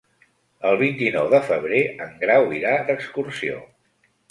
[0.69, 3.63] El vint-i-nou de febrer en Grau irà d'excursió.